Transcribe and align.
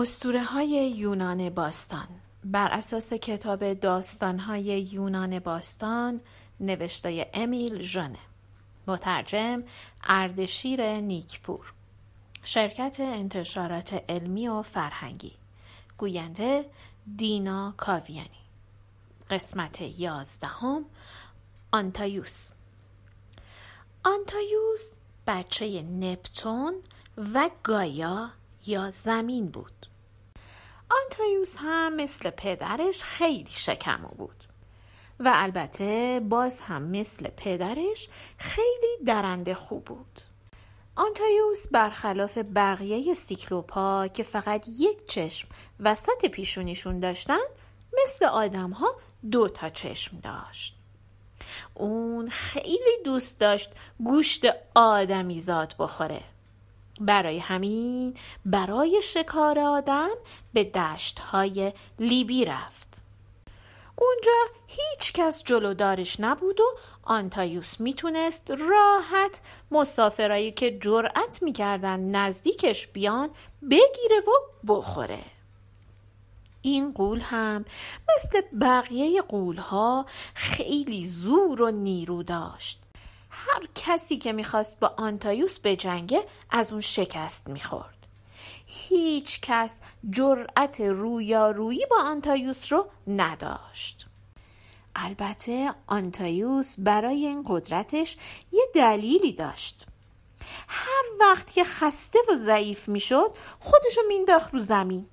استوره 0.00 0.44
های 0.44 0.90
یونان 0.90 1.50
باستان. 1.50 2.08
بر 2.44 2.68
اساس 2.72 3.12
کتاب 3.12 3.72
داستان 3.72 4.38
های 4.38 4.64
یونان 4.64 5.38
باستان 5.38 6.20
نوشته 6.60 7.30
امیل 7.34 7.82
ژانه 7.82 8.18
مترجم 8.86 9.62
اردشیر 10.04 11.00
نیکپور. 11.00 11.72
شرکت 12.42 12.96
انتشارات 13.00 14.04
علمی 14.08 14.48
و 14.48 14.62
فرهنگی. 14.62 15.32
گوینده 15.98 16.64
دینا 17.16 17.74
کاویانی. 17.76 18.44
قسمت 19.30 19.80
یازدهم 19.80 20.84
آنتایوس. 21.72 22.50
آنتایوس 24.04 24.92
بچه 25.26 25.82
نپتون 25.82 26.74
و 27.34 27.50
گایا 27.64 28.30
یا 28.66 28.90
زمین 28.90 29.46
بود. 29.46 29.86
آنتایوس 30.90 31.56
هم 31.60 31.96
مثل 31.96 32.30
پدرش 32.30 33.02
خیلی 33.02 33.50
شکمو 33.50 34.08
بود 34.08 34.44
و 35.20 35.32
البته 35.34 36.20
باز 36.28 36.60
هم 36.60 36.82
مثل 36.82 37.28
پدرش 37.28 38.08
خیلی 38.38 39.04
درنده 39.06 39.54
خوب 39.54 39.84
بود. 39.84 40.20
آنتایوس 40.96 41.68
برخلاف 41.68 42.38
بقیه 42.38 43.14
سیکلوپا 43.14 44.08
که 44.08 44.22
فقط 44.22 44.68
یک 44.68 45.06
چشم 45.06 45.48
وسط 45.80 46.26
پیشونیشون 46.32 47.00
داشتن 47.00 47.38
مثل 48.02 48.24
آدم 48.24 48.70
ها 48.70 48.94
دو 49.30 49.48
تا 49.48 49.68
چشم 49.68 50.18
داشت. 50.20 50.76
اون 51.74 52.28
خیلی 52.28 53.02
دوست 53.04 53.40
داشت 53.40 53.70
گوشت 54.04 54.46
آدمی 54.74 55.40
زاد 55.40 55.74
بخوره. 55.78 56.22
برای 57.00 57.38
همین 57.38 58.14
برای 58.44 59.00
شکار 59.02 59.58
آدم 59.58 60.10
به 60.52 60.64
دشت 60.64 61.18
های 61.18 61.72
لیبی 61.98 62.44
رفت. 62.44 62.88
اونجا 63.96 64.32
هیچ 64.66 65.12
کس 65.12 65.44
جلودارش 65.44 66.20
نبود 66.20 66.60
و 66.60 66.64
آنتایوس 67.02 67.80
می‌تونست 67.80 68.50
راحت 68.50 69.40
مسافرایی 69.70 70.52
که 70.52 70.78
جرأت 70.78 71.42
می‌کردن 71.42 72.00
نزدیکش 72.00 72.86
بیان 72.86 73.30
بگیره 73.70 74.20
و 74.26 74.30
بخوره. 74.66 75.24
این 76.62 76.92
قول 76.92 77.20
هم 77.20 77.64
مثل 78.14 78.40
بقیه 78.60 79.22
قولها 79.22 80.06
خیلی 80.34 81.06
زور 81.06 81.62
و 81.62 81.70
نیرو 81.70 82.22
داشت. 82.22 82.87
هر 83.30 83.68
کسی 83.74 84.18
که 84.18 84.32
می‌خواست 84.32 84.80
با 84.80 84.94
آنتایوس 84.96 85.58
بجنگه 85.64 86.24
از 86.50 86.72
اون 86.72 86.80
شکست 86.80 87.48
می‌خورد. 87.48 87.94
هیچ 88.66 89.40
کس 89.40 89.80
جرأت 90.10 90.80
رویارویی 90.80 91.86
با 91.90 91.96
آنتایوس 91.96 92.72
رو 92.72 92.86
نداشت. 93.06 94.06
البته 94.94 95.74
آنتایوس 95.86 96.74
برای 96.78 97.26
این 97.26 97.44
قدرتش 97.48 98.16
یه 98.52 98.64
دلیلی 98.74 99.32
داشت. 99.32 99.86
هر 100.68 101.04
وقت 101.20 101.52
که 101.52 101.64
خسته 101.64 102.18
و 102.28 102.34
ضعیف 102.34 102.88
می‌شد 102.88 103.30
خودشو 103.60 104.00
مینداخت 104.08 104.54
رو 104.54 104.60
زمین. 104.60 105.06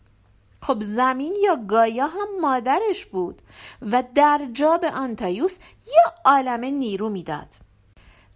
خب 0.62 0.82
زمین 0.82 1.36
یا 1.44 1.56
گایا 1.56 2.08
هم 2.08 2.42
مادرش 2.42 3.06
بود 3.06 3.42
و 3.82 4.04
در 4.16 4.48
جا 4.54 4.78
به 4.78 4.92
آنتایوس 4.92 5.58
یه 5.88 6.04
عالم 6.26 6.66
نیرو 6.66 7.10
می‌داد. 7.10 7.65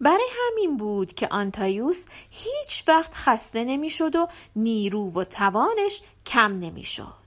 برای 0.01 0.27
همین 0.47 0.77
بود 0.77 1.13
که 1.13 1.27
آنتایوس 1.31 2.05
هیچ 2.29 2.83
وقت 2.87 3.15
خسته 3.15 3.63
نمی‌شد 3.63 4.15
و 4.15 4.27
نیرو 4.55 5.11
و 5.11 5.23
توانش 5.23 6.01
کم 6.25 6.59
نمی‌شد. 6.59 7.19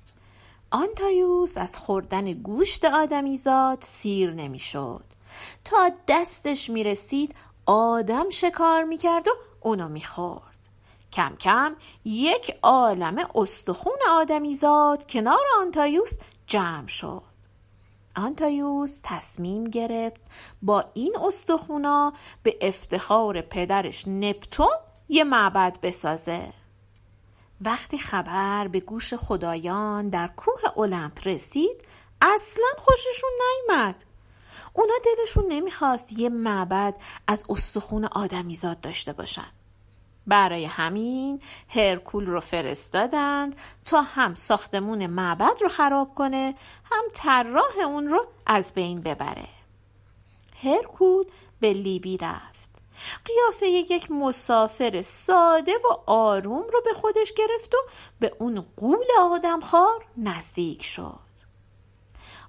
آنتایوس 0.70 1.58
از 1.58 1.78
خوردن 1.78 2.32
گوشت 2.32 2.84
آدمیزاد 2.84 3.78
سیر 3.80 4.30
نمی‌شد. 4.30 5.04
تا 5.64 5.90
دستش 6.08 6.70
می‌رسید 6.70 7.34
آدم 7.66 8.30
شکار 8.30 8.84
می‌کرد 8.84 9.28
و 9.28 9.30
اونو 9.60 9.88
می‌خورد. 9.88 10.42
کم 11.12 11.36
کم 11.36 11.76
یک 12.04 12.56
عالم 12.62 13.28
استخون 13.34 13.98
آدمیزاد 14.10 15.10
کنار 15.10 15.44
آنتایوس 15.60 16.18
جمع 16.46 16.86
شد. 16.86 17.31
آنتایوس 18.16 19.00
تصمیم 19.02 19.64
گرفت 19.64 20.20
با 20.62 20.84
این 20.94 21.16
استخونا 21.26 22.12
به 22.42 22.58
افتخار 22.60 23.40
پدرش 23.40 24.08
نپتون 24.08 24.76
یه 25.08 25.24
معبد 25.24 25.78
بسازه. 25.82 26.52
وقتی 27.60 27.98
خبر 27.98 28.68
به 28.68 28.80
گوش 28.80 29.14
خدایان 29.14 30.08
در 30.08 30.30
کوه 30.36 30.78
المپ 30.78 31.28
رسید 31.28 31.86
اصلا 32.22 32.66
خوششون 32.78 33.30
نیامد 33.40 34.04
اونا 34.72 34.94
دلشون 35.04 35.44
نمی‌خواست 35.48 36.18
یه 36.18 36.28
معبد 36.28 36.94
از 37.26 37.44
استخون 37.48 38.04
آدمیزاد 38.04 38.80
داشته 38.80 39.12
باشن. 39.12 39.50
برای 40.26 40.64
همین 40.64 41.38
هرکول 41.68 42.26
رو 42.26 42.40
فرستادند 42.40 43.56
تا 43.84 44.02
هم 44.02 44.34
ساختمون 44.34 45.06
معبد 45.06 45.56
رو 45.60 45.68
خراب 45.68 46.14
کنه 46.14 46.54
هم 46.84 47.04
طراح 47.14 47.78
اون 47.86 48.08
رو 48.08 48.26
از 48.46 48.74
بین 48.74 49.00
ببره. 49.00 49.48
هرکول 50.62 51.24
به 51.60 51.72
لیبی 51.72 52.16
رفت. 52.16 52.70
قیافه 53.24 53.66
یک 53.66 54.10
مسافر 54.10 55.02
ساده 55.02 55.72
و 55.72 56.10
آروم 56.10 56.64
رو 56.72 56.80
به 56.84 56.92
خودش 56.94 57.32
گرفت 57.32 57.74
و 57.74 57.78
به 58.20 58.32
اون 58.38 58.64
قول 58.76 59.06
آدمخوار 59.20 60.04
نزدیک 60.16 60.82
شد. 60.82 61.18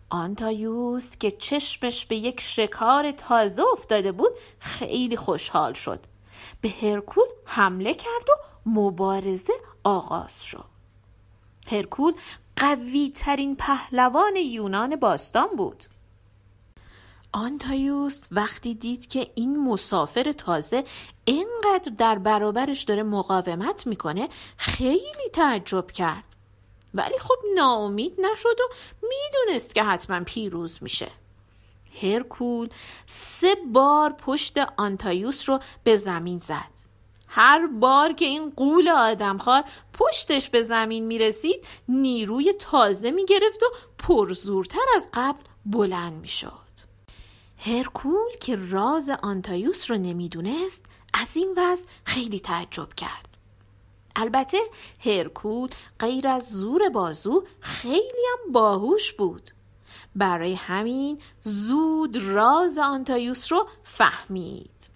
آنتایوس 0.09 1.17
که 1.17 1.31
چشمش 1.31 2.05
به 2.05 2.15
یک 2.15 2.41
شکار 2.41 3.11
تازه 3.11 3.63
افتاده 3.73 4.11
بود 4.11 4.31
خیلی 4.59 5.17
خوشحال 5.17 5.73
شد. 5.73 5.99
به 6.61 6.69
هرکول 6.69 7.27
حمله 7.45 7.93
کرد 7.93 8.29
و 8.29 8.33
مبارزه 8.65 9.53
آغاز 9.83 10.43
شد. 10.43 10.65
هرکول 11.67 12.13
قوی 12.55 13.11
ترین 13.15 13.55
پهلوان 13.55 14.35
یونان 14.35 14.95
باستان 14.95 15.47
بود. 15.57 15.83
آنتایوس 17.31 18.21
وقتی 18.31 18.73
دید 18.73 19.07
که 19.07 19.31
این 19.35 19.63
مسافر 19.63 20.31
تازه 20.31 20.83
اینقدر 21.25 21.91
در 21.97 22.17
برابرش 22.17 22.83
داره 22.83 23.03
مقاومت 23.03 23.87
می‌کنه 23.87 24.29
خیلی 24.57 25.29
تعجب 25.33 25.91
کرد. 25.91 26.23
ولی 26.93 27.19
خب 27.19 27.35
ناامید 27.55 28.21
نشد 28.21 28.59
و 28.59 28.73
می‌دونست 29.01 29.75
که 29.75 29.83
حتما 29.83 30.19
پیروز 30.19 30.77
میشه. 30.81 31.11
هرکول 32.01 32.69
سه 33.07 33.55
بار 33.73 34.13
پشت 34.13 34.57
آنتایوس 34.77 35.49
رو 35.49 35.59
به 35.83 35.97
زمین 35.97 36.39
زد. 36.39 36.72
هر 37.35 37.67
بار 37.67 38.13
که 38.13 38.25
این 38.25 38.49
قول 38.49 38.89
آدمخوار 38.89 39.63
پشتش 39.93 40.49
به 40.49 40.63
زمین 40.63 41.05
می 41.05 41.17
رسید 41.17 41.65
نیروی 41.89 42.53
تازه 42.53 43.11
می 43.11 43.25
گرفت 43.25 43.63
و 43.63 43.65
پرزورتر 43.97 44.85
از 44.95 45.09
قبل 45.13 45.39
بلند 45.65 46.13
می 46.13 46.27
شد. 46.27 46.63
هرکول 47.57 48.31
که 48.41 48.55
راز 48.55 49.09
آنتایوس 49.23 49.91
رو 49.91 49.97
نمی‌دونست 49.97 50.85
از 51.13 51.37
این 51.37 51.53
وضع 51.57 51.85
خیلی 52.05 52.39
تعجب 52.39 52.93
کرد. 52.93 53.37
البته 54.15 54.57
هرکول 55.05 55.69
غیر 55.99 56.27
از 56.27 56.49
زور 56.49 56.89
بازو 56.89 57.43
خیلی 57.59 58.25
هم 58.33 58.51
باهوش 58.51 59.13
بود. 59.13 59.51
برای 60.15 60.53
همین 60.53 61.21
زود 61.43 62.17
راز 62.17 62.77
آنتایوس 62.77 63.51
رو 63.51 63.67
فهمید. 63.83 64.92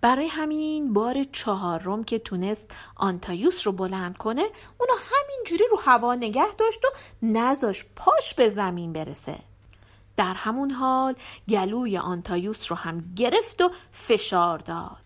برای 0.00 0.26
همین 0.26 0.92
بار 0.92 1.24
چهارم 1.24 2.04
که 2.04 2.18
تونست 2.18 2.76
آنتایوس 2.96 3.66
رو 3.66 3.72
بلند 3.72 4.16
کنه 4.16 4.42
اونو 4.78 4.92
همینجوری 5.10 5.64
رو 5.70 5.78
هوا 5.80 6.14
نگه 6.14 6.54
داشت 6.58 6.84
و 6.84 6.88
نزاش 7.22 7.84
پاش 7.96 8.34
به 8.34 8.48
زمین 8.48 8.92
برسه. 8.92 9.38
در 10.16 10.34
همون 10.34 10.70
حال 10.70 11.14
گلوی 11.48 11.98
آنتایوس 11.98 12.70
رو 12.70 12.76
هم 12.76 13.14
گرفت 13.16 13.60
و 13.60 13.70
فشار 13.92 14.58
داد. 14.58 14.96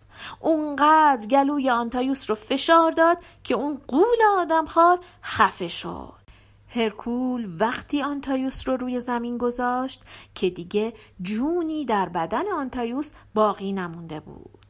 اونقدر 0.40 1.26
گلوی 1.26 1.70
آنتایوس 1.70 2.30
رو 2.30 2.36
فشار 2.36 2.90
داد 2.90 3.18
که 3.44 3.54
اون 3.54 3.80
قول 3.88 4.18
آدمخوار 4.38 4.98
خفه 5.22 5.68
شد. 5.68 6.22
هرکول 6.68 7.56
وقتی 7.60 8.02
آنتایوس 8.02 8.68
رو 8.68 8.76
روی 8.76 9.00
زمین 9.00 9.38
گذاشت 9.38 10.02
که 10.34 10.50
دیگه 10.50 10.92
جونی 11.22 11.84
در 11.84 12.08
بدن 12.08 12.52
آنتایوس 12.52 13.12
باقی 13.34 13.72
نمونده 13.72 14.20
بود. 14.20 14.61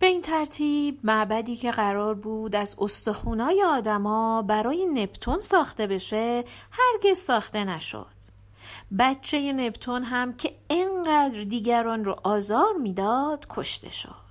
به 0.00 0.06
این 0.06 0.22
ترتیب 0.22 0.98
معبدی 1.04 1.56
که 1.56 1.70
قرار 1.70 2.14
بود 2.14 2.56
از 2.56 2.76
استخونای 2.80 3.62
آدما 3.62 4.42
برای 4.42 4.86
نپتون 4.86 5.40
ساخته 5.40 5.86
بشه 5.86 6.44
هرگز 6.70 7.18
ساخته 7.18 7.64
نشد. 7.64 8.06
بچه 8.98 9.52
نپتون 9.52 10.02
هم 10.02 10.36
که 10.36 10.54
انقدر 10.70 11.42
دیگران 11.42 12.04
رو 12.04 12.16
آزار 12.22 12.72
می‌داد 12.82 13.46
کشته 13.50 13.90
شد. 13.90 14.30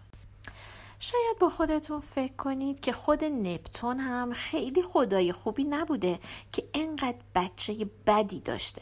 شاید 0.99 1.39
با 1.39 1.49
خودتون 1.49 1.99
فکر 1.99 2.35
کنید 2.35 2.79
که 2.79 2.91
خود 2.91 3.23
نپتون 3.23 3.99
هم 3.99 4.33
خیلی 4.33 4.81
خدای 4.81 5.31
خوبی 5.31 5.63
نبوده 5.63 6.19
که 6.51 6.63
انقدر 6.73 7.17
بچه 7.35 7.89
بدی 8.07 8.39
داشته. 8.39 8.81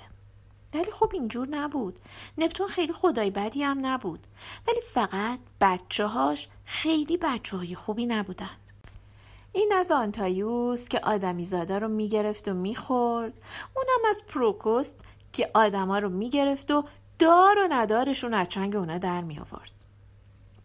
ولی 0.74 0.92
خب 0.92 1.10
اینجور 1.14 1.48
نبود 1.48 2.00
نپتون 2.38 2.68
خیلی 2.68 2.94
خدای 2.94 3.30
بدی 3.30 3.64
هم 3.64 3.86
نبود 3.86 4.28
ولی 4.68 4.82
فقط 4.82 5.40
بچه 5.62 6.06
هاش 6.06 6.48
خیلی 6.66 7.18
بچه 7.18 7.58
های 7.58 7.76
خوبی 7.76 8.06
نبودن 8.06 8.58
این 9.54 9.74
از 9.76 9.92
آنتایوس 9.92 10.90
که 10.90 11.00
آدمی 11.00 11.46
زاده 11.46 11.80
رو 11.80 11.88
می‌گرفت 11.88 12.48
و 12.48 12.54
می‌خورد 12.54 13.34
اونم 13.76 14.10
از 14.10 14.24
پروکوست 14.28 15.00
که 15.34 15.52
آدما 15.54 16.00
رو 16.00 16.10
می‌گرفت 16.10 16.72
و 16.72 16.84
دار 17.20 17.60
و 17.60 17.68
ندارشون 17.70 18.34
از 18.34 18.50
چنگ 18.50 18.76
اونا 18.76 18.98
در 18.98 19.22
می 19.22 19.40
آورد. 19.40 19.72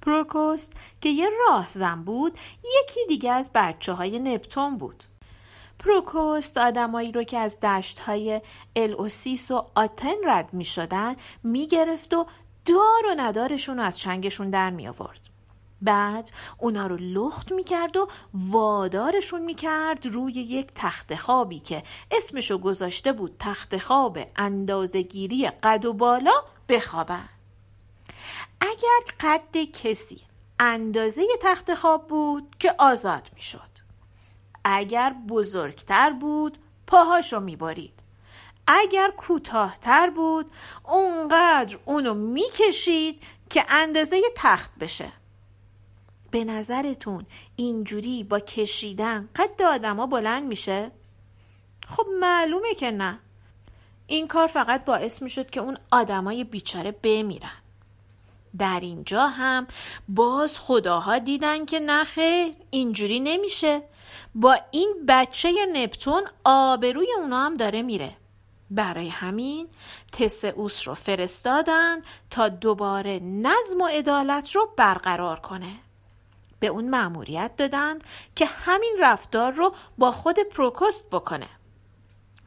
پروکوست 0.03 0.73
که 1.01 1.09
یه 1.09 1.29
راه 1.49 1.69
زن 1.69 2.05
بود 2.05 2.39
یکی 2.83 3.01
دیگه 3.09 3.33
از 3.33 3.51
بچه 3.55 3.93
های 3.93 4.19
نپتون 4.19 4.79
بود. 4.79 5.05
پروکوست 5.85 6.59
آدمایی 6.59 7.13
رو 7.13 7.23
که 7.23 7.39
از 7.39 7.61
دشت 7.61 7.99
های 7.99 8.41
الوسیس 8.77 9.51
و 9.51 9.67
آتن 9.75 10.15
رد 10.27 10.55
می 10.55 10.65
شدن 10.65 11.17
می 11.43 11.67
گرفت 11.67 12.15
و 12.15 12.27
دار 12.65 13.07
و 13.11 13.15
ندارشون 13.17 13.77
رو 13.77 13.83
از 13.83 13.99
چنگشون 13.99 14.51
در 14.51 14.71
می 14.71 14.89
آورد. 14.89 15.21
بعد 15.83 16.31
اونا 16.59 16.87
رو 16.87 16.97
لخت 16.97 17.53
می‌کرد 17.53 17.97
و 17.97 18.09
وادارشون 18.35 19.43
می‌کرد 19.43 20.07
روی 20.07 20.33
یک 20.33 20.69
تخت 20.75 21.15
خوابی 21.15 21.61
که 21.61 21.83
اسمشو 22.11 22.59
گذاشته 22.59 23.13
بود 23.13 23.37
تخت 23.39 23.79
خواب 23.79 24.19
اندازگیری 24.37 25.49
قد 25.49 25.85
و 25.85 25.93
بالا 25.93 26.35
بخوابن 26.69 27.29
اگر 28.61 29.01
قد 29.21 29.57
کسی 29.83 30.23
اندازه 30.61 31.23
تخت 31.43 31.75
خواب 31.75 32.07
بود 32.09 32.57
که 32.59 32.75
آزاد 32.79 33.31
می‌شد 33.35 33.72
اگر 34.65 35.15
بزرگتر 35.29 36.11
بود 36.11 36.59
پاهاشو 36.87 37.41
میبارید 37.41 37.93
اگر 38.67 39.11
کوتاهتر 39.11 40.11
بود 40.11 40.51
اونقدر 40.85 41.79
اونو 41.85 42.15
می‌کشید 42.15 43.23
که 43.51 43.65
اندازه 43.69 44.23
تخت 44.37 44.71
بشه. 44.81 45.13
به 46.31 46.45
نظرتون 46.45 47.27
اینجوری 47.57 48.25
با 48.25 48.41
کشیدن 48.41 49.29
قد 49.37 49.63
آدما 49.63 50.07
بلند 50.07 50.43
میشه؟ 50.43 50.91
خب 51.89 52.07
معلومه 52.21 52.75
که 52.75 52.91
نه. 52.91 53.19
این 54.07 54.29
کار 54.29 54.47
فقط 54.47 54.85
باعث 54.85 55.23
می‌شد 55.23 55.51
که 55.51 55.61
اون 55.61 55.79
آدمای 55.91 56.45
بیچاره 56.45 56.93
بمیرن. 56.93 57.57
در 58.59 58.81
اینجا 58.83 59.27
هم 59.27 59.67
باز 60.09 60.59
خداها 60.59 61.19
دیدن 61.19 61.65
که 61.65 61.81
نخه 61.81 62.55
اینجوری 62.71 63.21
نمیشه. 63.21 63.83
با 64.35 64.59
این 64.71 64.95
بچه 65.09 65.53
نپتون 65.73 66.23
آبروی 66.45 67.09
اونا 67.19 67.47
هم 67.47 67.57
داره 67.57 67.83
میره. 67.83 68.17
برای 68.71 69.09
همین 69.09 69.69
تسئوس 70.13 70.89
رو 70.89 70.95
فرستادن 70.95 72.03
تا 72.31 72.49
دوباره 72.49 73.21
نظم 73.23 73.81
و 73.81 73.87
عدالت 73.87 74.51
رو 74.51 74.69
برقرار 74.77 75.41
کنه. 75.41 75.73
به 76.61 76.67
اون 76.67 76.91
مأموریت 76.91 77.51
دادن 77.57 77.99
که 78.37 78.47
همین 78.47 78.97
رفتار 79.01 79.53
رو 79.53 79.75
با 79.99 80.13
خود 80.13 80.37
پروکوست 80.39 81.11
بکنه. 81.11 81.49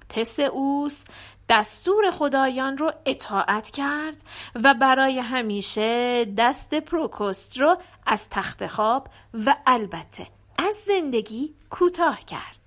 تسئوس 0.10 1.04
دستور 1.50 2.12
خدایان 2.12 2.78
رو 2.78 2.92
اطاعت 3.06 3.70
کرد 3.70 4.16
و 4.64 4.74
برای 4.74 5.20
همیشه 5.20 6.26
دست 6.26 6.74
پروکوست 6.74 7.58
رو 7.58 7.78
از 8.06 8.30
تخت 8.30 8.68
خواب 8.68 9.08
و 9.46 9.56
البته 9.66 10.28
زندگی 10.88 11.56
کوتاه 11.70 12.20
کرد. 12.26 12.65